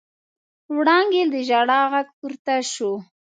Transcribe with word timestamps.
وړانګې 0.75 1.23
د 1.33 1.35
ژړا 1.47 1.79
غږ 1.91 2.07
پورته 2.19 2.55
شو. 2.73 2.91